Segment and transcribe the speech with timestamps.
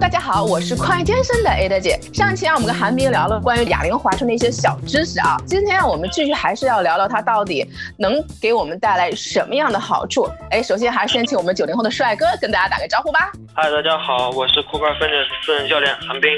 [0.00, 2.00] 大家好，我是快健身的 Ada 姐。
[2.10, 5.36] 上期啊，我们跟韩冰聊了关于哑铃划船的一些小知识啊。
[5.46, 10.26] 今天我们继续还是要聊聊它到底能给我们带来什么样的好处。
[10.50, 13.30] 哎，首先还是先请我们九零后的帅哥跟大家打个招呼吧。
[13.52, 16.30] 嗨，大家好，我是酷派分的私人教练韩冰，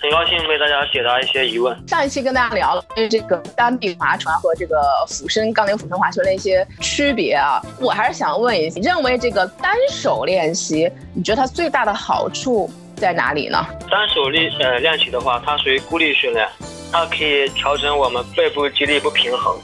[0.00, 1.72] 很高兴为大家解答一些疑问。
[1.86, 4.76] 上一期跟大家聊了关于这个单臂划船和这个
[5.06, 12.68] 俯身杠铃俯身划船的一些区别啊，我还是想问一下，你认为这个单手练习，你觉得它最大的好处？
[12.96, 13.64] 在哪里呢？
[13.90, 16.48] 单手力呃练习的话，它属于孤立训练，
[16.92, 19.56] 它可以调整我们背部肌力不平衡。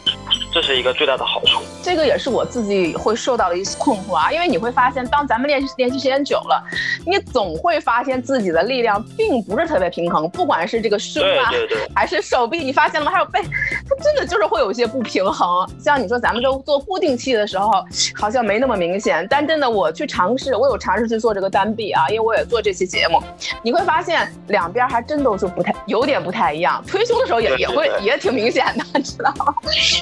[0.53, 6.61] 这是一个最大的好处，这个也是我自己会受到的一些困惑啊，因为你会发现，当咱们练习练习时间久了，
[7.07, 11.51] 你总会发现自己的力量并不是特别平衡，不管是这个胸啊，
[11.95, 13.13] 还是手臂，你发现了吗？
[13.13, 15.69] 还有背，它真的就是会有一些不平衡。
[15.79, 17.71] 像你说咱们都做固定器的时候，
[18.15, 23.23] 好像没那么明显，但真的我去尝试，我有尝试去做这个单臂啊，因为我也做这期节目，
[23.63, 29.55] 你会发现两边还真都是不太有点不太一样，推胸的时候也也会也挺明显的， 知道吗？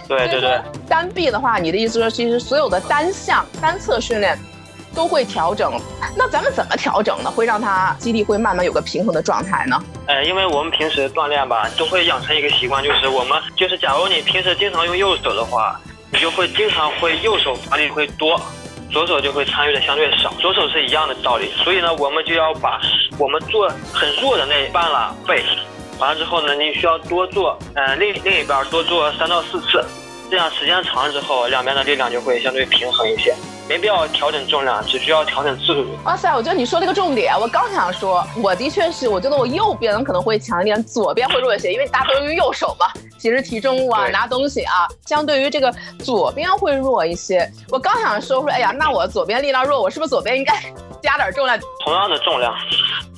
[0.06, 0.38] 对。
[0.38, 4.38] 对，单臂的话，你的意思说，其实所有的单项、单侧训练
[4.94, 5.72] 都会调整。
[6.16, 7.30] 那咱们怎么调整呢？
[7.30, 9.80] 会让它肌力会慢慢有个平衡的状态呢？
[10.06, 15.78] 呃，因为我们平时锻炼吧，都会养成一个习惯，就是我们就是，假如你平时经常用右手的话，
[16.10, 18.40] 你就会经常会右手发力会多，
[18.90, 20.32] 左手就会参与的相对少。
[20.40, 22.80] 左手是一样的道理，所以呢，我们就要把
[23.18, 25.44] 我们做很弱的那一半了背，
[25.98, 29.84] 完了之后呢，你需要多做，呃，另另一边多做三到四次。
[30.30, 33.34] 这样时间长了之后，两边的力量就会相对平衡一些，
[33.68, 35.86] 没必要调整重量，只需要调整次数。
[36.04, 42.86] 哇塞，我觉得你说了一个重点，我刚想说，我的确是，我觉得我右边可能会强一点，左边会弱一些，因为大家都用右手嘛，
[43.18, 45.70] 其实提重物啊、拿东西啊，相对于这个
[46.02, 47.46] 左边会弱一些。
[47.68, 50.54] 我刚想说说，哎呀，那我左边力量弱，我是不是左边应该
[51.02, 51.58] 加点重量？
[51.84, 52.54] 同样的重量。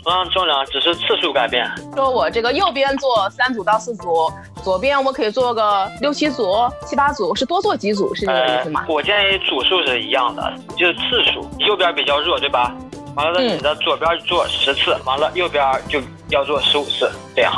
[0.02, 1.70] 同样重量只是次数改变。
[1.94, 6.52] 说我这个右边做三组到四组，左边我可以做个六七组、
[6.86, 8.84] 七八组，是多做几组是这个意思吗？
[8.88, 12.74] 我建议组数是一样的，就是次数，右边比较弱，对吧？
[13.16, 16.00] 完了，你的左边做十次，完了右边就
[16.30, 17.52] 要做十五次，这样。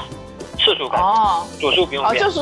[0.65, 2.41] 次数改哦，组数不用变，就是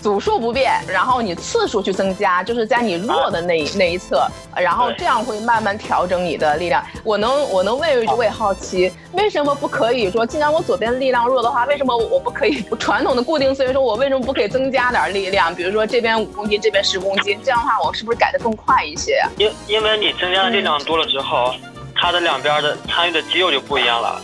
[0.00, 6.82] 组数不变，然后你次数去增加， 就是在你弱的那那一侧，然后这样会慢慢调整你的力量。
[7.04, 15.54] 我能我能问一句，我也好奇，为什么不可以说，既然我左边力量弱的话，为什么我不可以传统的固定思维说，我为什么不可以增加点力量？
[15.54, 19.22] 比如说这边五公斤，这边十公斤，这样的话我是不是改的更快一些？
[19.36, 21.54] 因因为你增加的力量多了之后。
[22.00, 24.22] 它的两边的参与的肌肉就不一样了。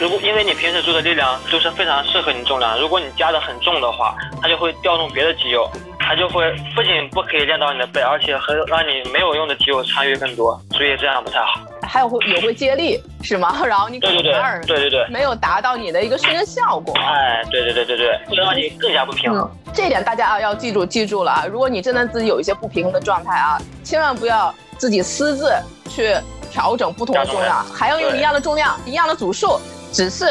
[0.00, 11.60] 如果因为你平时做的力量都是非常适合你重量，如果你加的很重的话，它就会调动别的肌肉，它就会不仅不可以练到你的背，而且和让你没有用的肌肉参与更多，所以这样不太好。
[11.82, 13.54] 还有会也会接力是吗？
[13.66, 14.32] 然后你对对对
[14.66, 16.94] 对对对，没有达到你的一个训练效果。
[16.98, 19.48] 哎，对对对对对，会让你更加不平衡。
[19.72, 21.44] 这点大家啊要记住记住了啊！
[21.50, 25.52] 如果你真的自己有一些不平衡的状态啊，千万不要自己私自
[25.88, 26.16] 去。
[26.52, 29.58] 调整不同的重量，还要用一样的重量、一样的组数，
[29.92, 30.26] 只是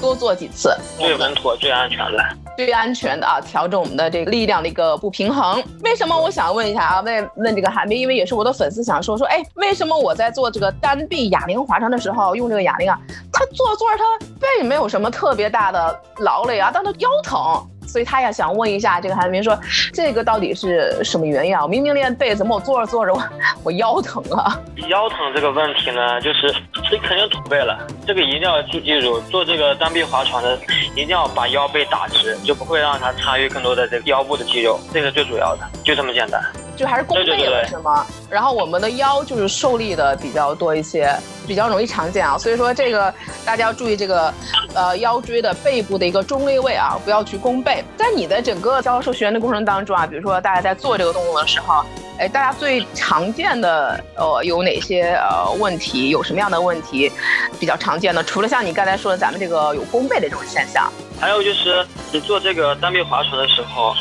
[0.00, 2.18] 多做几次，最稳妥、最安全的，
[2.56, 3.40] 最安全的啊！
[3.40, 5.62] 调整我们的这个力量的一个不平衡。
[5.82, 6.16] 为什么？
[6.16, 12.98] 我想问一下啊，问问这个韩冰，因为也是我的粉丝，想说说，哎，为什么我在做这个单臂哑铃划船的时候用这个哑铃啊，
[13.32, 14.04] 他做着做着他
[14.40, 17.68] 背没有什么特别大的劳累啊，但他腰疼。
[17.92, 19.58] 所以他也想问一下这个韩明说，
[19.92, 21.62] 这个到底是什么原因啊？
[21.62, 23.22] 我明明练背，怎么我坐着坐着我
[23.64, 24.58] 我腰疼了？
[24.88, 26.46] 腰疼这个问题呢，就是
[26.90, 27.86] 你肯定驼背了。
[28.06, 30.58] 这个一定要记记住，做这个单臂划船的，
[30.96, 36.42] 一定要把腰背打直，就不会让它参与更多的这个腰部的肌肉，这个最主要的，就这么简单。
[36.76, 38.06] 就还是弓背了是吗？
[38.30, 41.14] 然后我们的腰就是受力的比较多一些，
[41.46, 42.38] 比较容易常见啊。
[42.38, 43.12] 所以说这个
[43.44, 44.32] 大家要注意这个，
[44.74, 47.84] 呃，腰椎的背部的一个中立位啊，不要去弓背。
[47.96, 51.84] 在你的整个教授学员的过程当中啊，比如说大家在做这个动作的时候，
[52.18, 56.08] 哎，大家最常见的呃有哪些呃问题？
[56.08, 57.12] 有什么样的问题
[57.60, 58.24] 比较常见的？
[58.24, 60.90] 除了像你刚才说的咱们这个有弓背的这种现象，
[61.20, 63.94] 还有就是你做这个单臂划船的时候。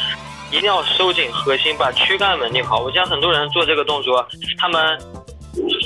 [0.52, 2.80] 一定要收紧核心，把躯干稳定好。
[2.80, 4.26] 我见很多人做这个动作，
[4.58, 5.00] 他们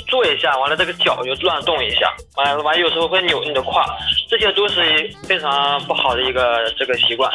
[0.08, 3.84] 做一下，完了这个脚就乱动一下，完了完有时候会扭你的胯，
[4.28, 7.30] 这些都是非常不好的一个这个习惯。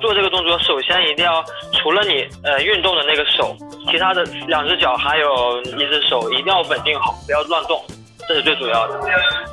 [0.00, 3.56] 做这个动作，首先一定要除了你呃运动的那个手，
[3.90, 7.82] 其他的两只脚还有一只手一定要稳定好，不要乱动。
[8.28, 9.00] 这是最主要的。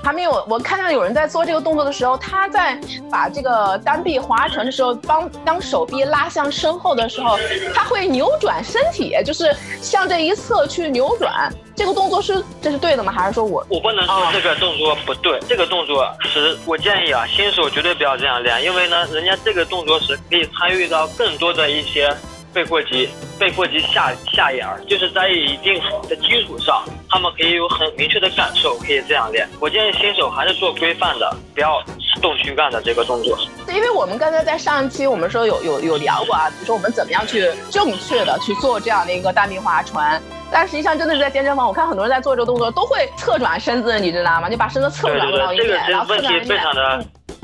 [0.03, 2.77] 还没有，我看到有人在做这个动作的时候，他在
[3.09, 7.39] 把这个单臂划船的时候，帮当手臂拉向身后的时候，
[7.73, 11.49] 他会扭转身体，就是向这一侧去扭转。
[11.75, 13.11] 这个动作是这是对的吗？
[13.11, 15.39] 还是说我我不能说这个动作不对？
[15.47, 22.13] 这个动作是我建议啊，新手绝对不要这样练，因为呢，人家这个动作是可以参与到更多的一些。
[22.55, 29.45] 背阔肌、背阔肌下下沿儿，就是在一定的基础上，他们可以有很明确的感受，可以这样练。
[29.59, 31.83] 我建议新手还是做规范的，不要
[32.21, 33.37] 动躯干的这个动作。
[33.65, 44.49] 对，因为我们刚才在上一期我们说有有有聊过啊，比如说我们怎么样去正确的去做这样的一个单臂划船，但实际上真的是在健身房，我看很多人在做这个动作都会侧转身子，你知道吗？
[44.49, 46.61] 就把身子侧转到一边，然后侧转一边。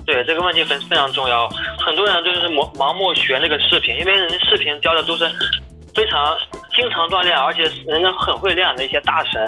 [0.03, 1.47] 对这个问题非非常重要，
[1.85, 5.29] 很多人就是盲盲目学那个视频，因为人家视频教的都是
[5.95, 6.37] 非常
[6.75, 9.41] 经常锻炼，而且人家很会练的一些大神，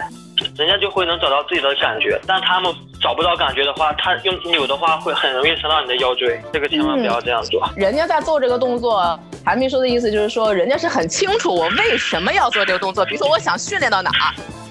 [0.57, 2.19] 人家就会能找到自己的感觉。
[2.27, 7.69] 但他们找不到感觉的话，他用扭的话会很容易伤到你的腰椎，这个千万不要这样做。
[7.75, 14.12] 人家在做这个动作，韩秘书的意思就是说，人家是很清楚我为什么要做这个动作，比如说我想训练到哪，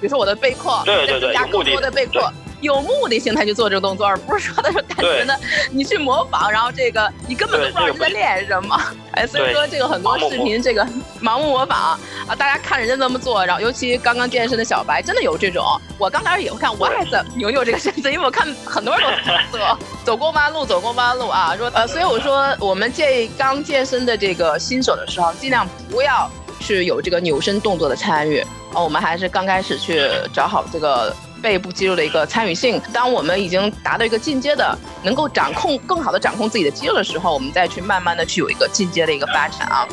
[0.01, 2.31] 比如说我的背阔，对对对，加更多的背阔。
[2.63, 5.39] 有目的性，他去做这个动作，而不是说他是单纯的
[5.71, 8.81] 你去模仿，然后这个你根本都不知道你在练什么。
[9.13, 10.87] 哎，所以说这个很多视频，这个
[11.21, 15.63] 盲目模仿啊，大家看人家这么做，然后尤其刚刚健身的小白，真的有这种。
[15.99, 19.07] 我刚开始也会看，我还在扭扭这个身子，因为我看很多人
[19.51, 21.57] 都做， 走过弯路，走过弯路啊。
[21.57, 26.31] 说呃，所以我说我们建议刚健身的这个新手的时候，尽量不要
[26.61, 28.39] 去有这个扭身动作的参与
[28.73, 28.81] 啊。
[28.81, 31.15] 我们还是刚开始去找好这个。
[31.43, 39.87] 背部肌肉的一个参与性，当我们已经达到一个进阶的，能够掌控更好的掌控自己的肌肉的时候，我们再去慢慢的去有一个进阶的一个发展啊。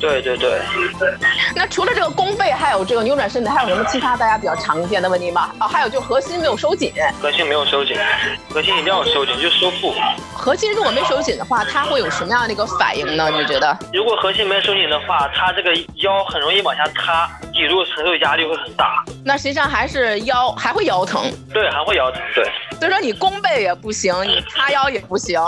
[0.00, 0.60] 对对对。
[1.54, 5.50] 那除了这个弓背，还有这个扭转身体，还有什么其他大家比较常见的问题吗？
[5.60, 6.92] 哦，还有就核心没有收紧。
[7.20, 7.96] 核心没有收紧，
[8.50, 9.94] 核心一定要收紧，就收腹。
[10.34, 13.30] 核心如果没收紧的话，它会有什么样的一个反应呢？
[13.30, 13.76] 你觉得？
[13.92, 19.04] 如果核心没收紧的话，它这个腰很容易往下塌，脊柱承受压力会很大。
[19.24, 21.30] 那实际上还是腰还会腰疼。
[21.52, 22.20] 对，还会腰疼。
[22.34, 22.44] 对。
[22.78, 25.40] 所以说你弓背也不行，你塌腰也不行，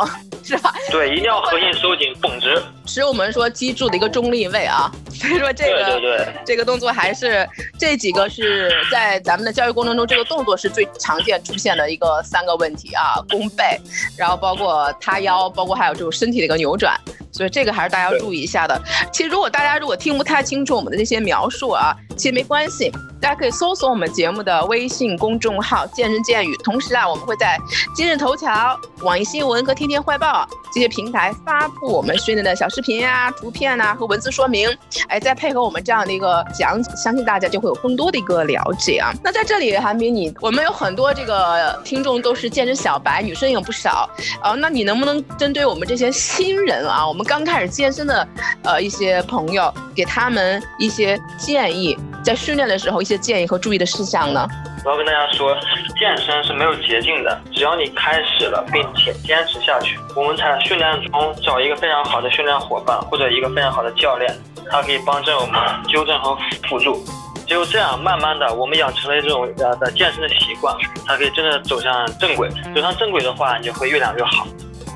[0.48, 0.72] 是吧？
[0.90, 4.90] 对，一定要核心收紧，绷直，使我们说脊柱的一个中立位啊。
[5.20, 7.48] 所以说这个这个动作还是
[7.78, 13.80] 这几个是在咱们的教育过程中，这个动作是最常见出现的一个三个问题啊，弓背，
[14.16, 16.98] 然后包括塌腰，包括还有这种身体的一个扭转。
[17.30, 18.80] 所以这个还是大家要注意一下的。
[19.12, 22.90] 其实如果大家如果听不太清楚我们的这些描述啊，其实没关系，
[23.20, 26.56] 大家可以搜索我们节目的微信公众号“健身健语”。
[26.64, 27.58] 同时啊，我们会在
[27.94, 34.68] 今日头条、网易新闻和天天快报这些平台发布我们训练的小视频啊、图片啊和文字说明。
[35.08, 39.12] 哎，再配合我们这样的一个讲解，相信大家就会有更多的一个了解啊。
[39.22, 44.08] 那在这里，韩冰，你我们有很多这个听众都是健身小白，女生也有不少
[44.42, 44.52] 啊。
[44.52, 48.28] 那你能不能针对我们这些新人啊，我们刚开始健身的
[48.64, 54.46] 呃一些朋友，给他们一些建议，在训练的时候一些建议和注意的事项呢？
[54.84, 55.54] 我要跟大家说，
[55.98, 64.32] 健身是没有捷径的，只要你开始了，并且坚持下去，我们在训练中找一个非常好的训练伙伴或者一个非常好的教练。
[64.70, 66.36] 它可以帮助我们纠正和
[66.68, 67.04] 辅助，
[67.46, 70.76] 只有这样，慢慢的，我们养成了这种呃的健身的习惯，
[71.06, 72.50] 它可以真的走向正轨。
[72.74, 74.46] 走上正轨的话，你就会越来越好。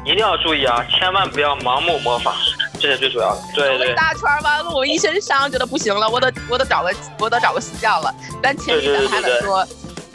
[0.05, 2.35] 一定要注意啊，千万不要盲目模仿，
[2.81, 3.41] 这是最主要的。
[3.55, 3.95] 对对。
[3.95, 8.13] 大圈弯路，一身伤，觉得不行了，我得我得找个我得找个私教了。
[8.43, 9.67] 但前提咱还得说。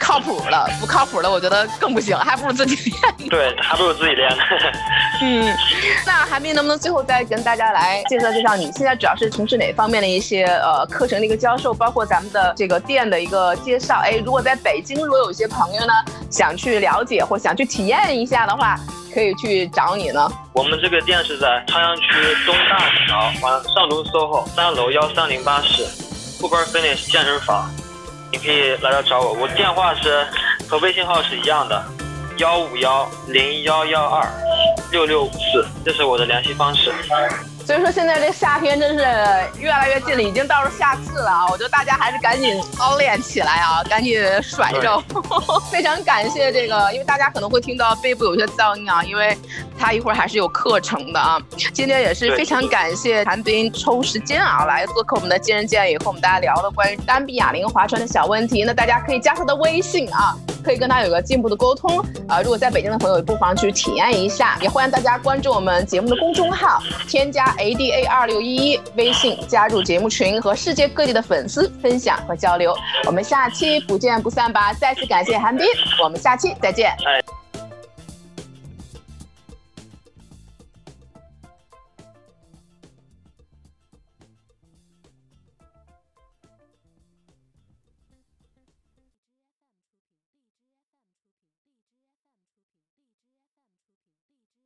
[0.08, 3.28] 靠谱了，不靠谱的，我觉得更不行，还不如自己练。
[3.28, 4.26] 对，还不如自己练。
[5.20, 5.54] 嗯，
[6.06, 14.00] 那韩冰能不能最后再跟大家来介绍介绍，你现在主要是从事哪方面的一些呃课程的一个教授，包括咱们的这个店的一个介绍？
[14.02, 15.92] 哎，如果在北京，如果有些朋友呢
[16.30, 18.80] 想去了解或想去体验一下的话，
[19.12, 20.26] 可以去找你呢。
[20.54, 22.02] 我们这个店是在朝阳区
[22.46, 25.84] 东大桥往上东 SOHO 三楼幺三零八室，
[26.40, 27.70] 富邦 Fitness 健身房。
[28.30, 30.26] 你可以来这找我，我电话是
[30.68, 31.82] 和微信号是一样的，
[32.36, 34.26] 幺五幺零幺幺二
[34.90, 36.92] 六六五四，这是我的联系方式。
[37.68, 39.04] 所以说现在这夏天真是
[39.58, 41.46] 越来越近了，已经到了夏至了啊！
[41.50, 45.02] 我觉得大家还是赶紧操练起来啊，赶紧甩肉。
[45.70, 49.36] 非常感谢这个，因为大家可能会听到背部有些噪音啊，因为
[49.78, 51.38] 他一会儿还是有课程的啊。
[51.74, 58.64] 今天也是非常感谢谭斌抽时间啊来做客我们的健身健也，和我们大家聊了关于单臂哑铃划船的小问题。
[58.64, 60.34] 那大家可以加他的微信啊。
[60.68, 61.98] 可以跟他有个进一步的沟通。
[62.28, 64.58] 啊，如果在北京的朋友，不妨去体验一下。
[64.60, 72.76] 也欢迎大家关注我们节目的公众号，添加 ada 二六一一微信，加入节目群，和世界各地的粉丝分享和交流。
[73.06, 74.74] 我们下期不见不散吧！
[74.74, 75.66] 再次感谢韩冰，
[76.04, 76.94] 我们下期再见。